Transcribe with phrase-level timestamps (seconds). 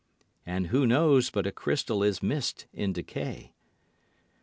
[0.47, 3.53] And who knows but a crystal is mist in decay?